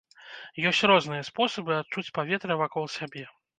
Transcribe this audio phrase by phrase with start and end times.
[0.69, 3.31] Ёсць розныя спосабы адчуць паветра вакол сябе.